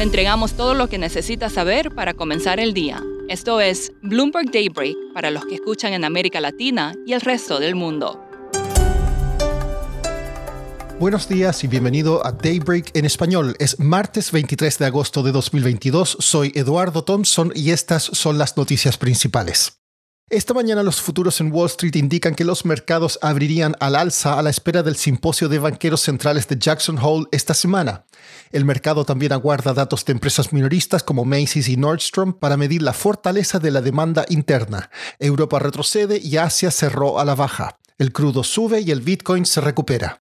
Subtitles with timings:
[0.00, 3.04] Le entregamos todo lo que necesita saber para comenzar el día.
[3.28, 7.74] Esto es Bloomberg Daybreak para los que escuchan en América Latina y el resto del
[7.74, 8.18] mundo.
[10.98, 13.54] Buenos días y bienvenido a Daybreak en español.
[13.58, 16.16] Es martes 23 de agosto de 2022.
[16.18, 19.80] Soy Eduardo Thompson y estas son las noticias principales.
[20.30, 24.42] Esta mañana los futuros en Wall Street indican que los mercados abrirían al alza a
[24.42, 28.04] la espera del simposio de banqueros centrales de Jackson Hole esta semana.
[28.52, 32.92] El mercado también aguarda datos de empresas minoristas como Macy's y Nordstrom para medir la
[32.92, 34.88] fortaleza de la demanda interna.
[35.18, 37.80] Europa retrocede y Asia cerró a la baja.
[37.98, 40.22] El crudo sube y el Bitcoin se recupera.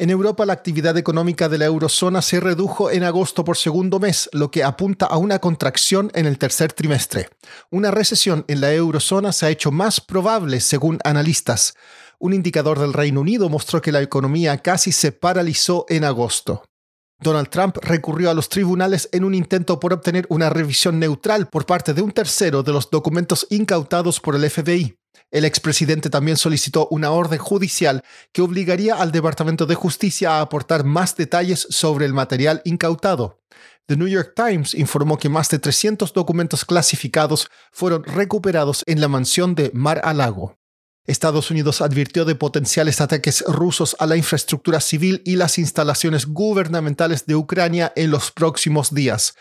[0.00, 4.30] En Europa la actividad económica de la eurozona se redujo en agosto por segundo mes,
[4.32, 7.28] lo que apunta a una contracción en el tercer trimestre.
[7.72, 11.74] Una recesión en la eurozona se ha hecho más probable según analistas.
[12.20, 16.62] Un indicador del Reino Unido mostró que la economía casi se paralizó en agosto.
[17.20, 21.66] Donald Trump recurrió a los tribunales en un intento por obtener una revisión neutral por
[21.66, 24.96] parte de un tercero de los documentos incautados por el FBI.
[25.30, 30.84] El expresidente también solicitó una orden judicial que obligaría al Departamento de Justicia a aportar
[30.84, 33.40] más detalles sobre el material incautado.
[33.86, 39.08] The New York Times informó que más de 300 documentos clasificados fueron recuperados en la
[39.08, 40.58] mansión de Mar-a-Lago.
[41.08, 47.24] Estados Unidos advirtió de potenciales ataques rusos a la infraestructura civil y las instalaciones gubernamentales
[47.24, 49.34] de Ucrania en los próximos días.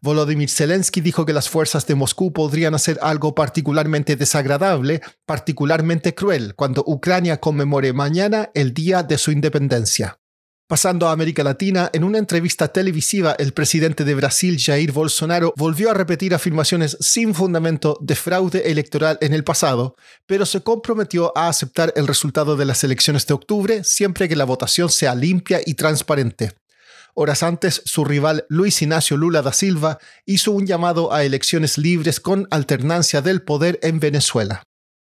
[0.00, 6.54] Volodymyr Zelensky dijo que las fuerzas de Moscú podrían hacer algo particularmente desagradable, particularmente cruel,
[6.54, 10.20] cuando Ucrania conmemore mañana el día de su independencia.
[10.68, 15.90] Pasando a América Latina, en una entrevista televisiva, el presidente de Brasil, Jair Bolsonaro, volvió
[15.90, 21.48] a repetir afirmaciones sin fundamento de fraude electoral en el pasado, pero se comprometió a
[21.48, 25.72] aceptar el resultado de las elecciones de octubre siempre que la votación sea limpia y
[25.72, 26.52] transparente.
[27.14, 32.20] Horas antes, su rival Luis Ignacio Lula da Silva hizo un llamado a elecciones libres
[32.20, 34.64] con alternancia del poder en Venezuela.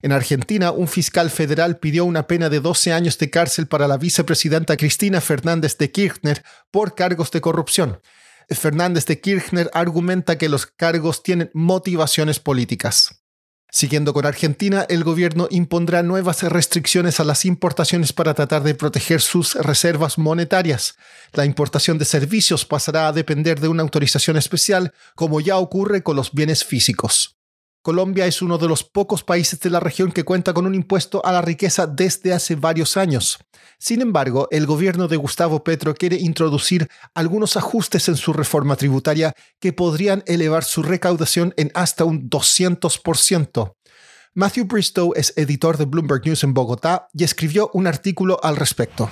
[0.04, 3.96] En Argentina, un fiscal federal pidió una pena de 12 años de cárcel para la
[3.96, 8.02] vicepresidenta Cristina Fernández de Kirchner por cargos de corrupción.
[8.50, 13.22] Fernández de Kirchner argumenta que los cargos tienen motivaciones políticas.
[13.70, 19.22] Siguiendo con Argentina, el gobierno impondrá nuevas restricciones a las importaciones para tratar de proteger
[19.22, 20.96] sus reservas monetarias.
[21.32, 26.16] La importación de servicios pasará a depender de una autorización especial, como ya ocurre con
[26.16, 27.38] los bienes físicos.
[27.84, 31.20] Colombia es uno de los pocos países de la región que cuenta con un impuesto
[31.22, 33.36] a la riqueza desde hace varios años.
[33.78, 39.34] Sin embargo, el gobierno de Gustavo Petro quiere introducir algunos ajustes en su reforma tributaria
[39.60, 43.74] que podrían elevar su recaudación en hasta un 200%.
[44.32, 49.10] Matthew Bristow es editor de Bloomberg News en Bogotá y escribió un artículo al respecto.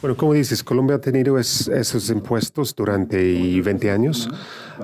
[0.00, 4.26] Bueno, como dices, Colombia ha tenido esos impuestos durante 20 años.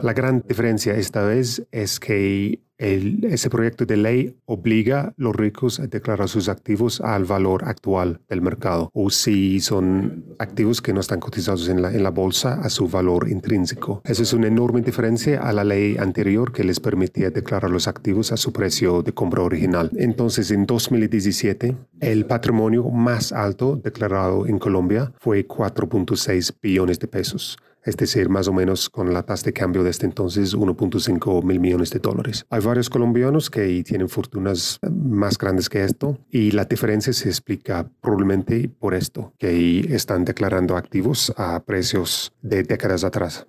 [0.03, 5.81] La gran diferencia esta vez es que ese proyecto de ley obliga a los ricos
[5.81, 11.01] a declarar sus activos al valor actual del mercado o si son activos que no
[11.01, 14.03] están cotizados en la, en la bolsa a su valor intrínseco.
[14.05, 18.33] Eso es una enorme diferencia a la ley anterior que les permitía declarar los activos
[18.33, 19.91] a su precio de compra original.
[19.97, 27.59] Entonces, en 2017, el patrimonio más alto declarado en Colombia fue 4.6 billones de pesos
[27.87, 31.61] es decir, más o menos con la tasa de cambio de este entonces 1.5 mil
[31.61, 32.45] millones de dólares.
[32.51, 37.89] Hay varios colombianos que tienen fortunas más grandes que esto y la diferencia se explica
[38.01, 43.47] probablemente por esto, que están declarando activos a precios de décadas atrás.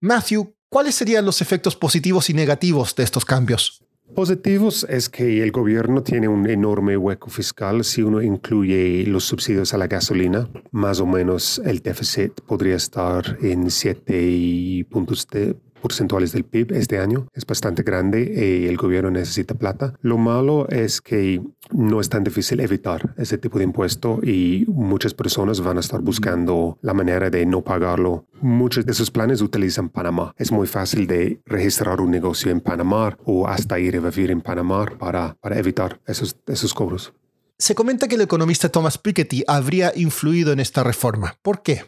[0.00, 3.85] Matthew, ¿cuáles serían los efectos positivos y negativos de estos cambios?
[4.16, 9.74] Positivos es que el gobierno tiene un enorme hueco fiscal si uno incluye los subsidios
[9.74, 10.48] a la gasolina.
[10.70, 16.98] Más o menos el déficit podría estar en 7 puntos de porcentuales del PIB este
[16.98, 17.28] año.
[17.32, 19.94] Es bastante grande y el gobierno necesita plata.
[20.00, 21.42] Lo malo es que
[21.72, 26.00] no es tan difícil evitar ese tipo de impuesto y muchas personas van a estar
[26.00, 28.26] buscando la manera de no pagarlo.
[28.40, 30.34] Muchos de esos planes utilizan Panamá.
[30.36, 34.40] Es muy fácil de registrar un negocio en Panamá o hasta ir a vivir en
[34.40, 37.12] Panamá para, para evitar esos, esos cobros.
[37.58, 41.38] Se comenta que el economista Thomas Piketty habría influido en esta reforma.
[41.40, 41.84] ¿Por qué?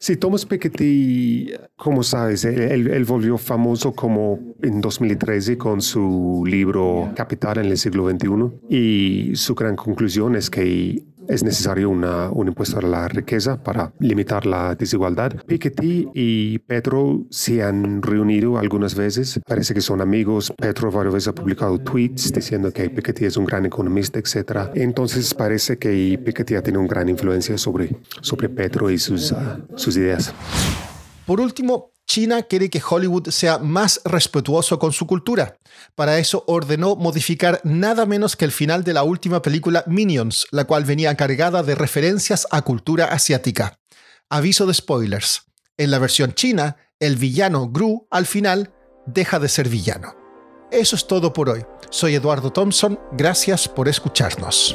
[0.00, 7.58] Sí, Thomas Piketty, como sabes, él, volvió famoso como en 2013 con su libro Capital
[7.58, 8.28] en el siglo XXI
[8.68, 13.92] y su gran conclusión es que es necesario una, un impuesto a la riqueza para
[14.00, 15.32] limitar la desigualdad.
[15.46, 19.40] Piketty y Petro se han reunido algunas veces.
[19.46, 20.52] Parece que son amigos.
[20.56, 24.70] Petro varias veces ha publicado tweets diciendo que Piketty es un gran economista, etc.
[24.74, 29.60] Entonces parece que Piketty ha tenido una gran influencia sobre, sobre Petro y sus, ah,
[29.76, 30.34] sus ideas.
[31.26, 35.58] Por último, China quiere que Hollywood sea más respetuoso con su cultura.
[35.94, 40.64] Para eso ordenó modificar nada menos que el final de la última película Minions, la
[40.64, 43.78] cual venía cargada de referencias a cultura asiática.
[44.30, 45.42] Aviso de spoilers.
[45.76, 48.72] En la versión china, el villano Gru al final
[49.04, 50.16] deja de ser villano.
[50.72, 51.64] Eso es todo por hoy.
[51.90, 54.74] Soy Eduardo Thompson, gracias por escucharnos.